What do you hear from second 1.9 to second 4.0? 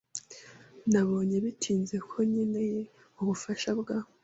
ko nkeneye ubufasha bwa.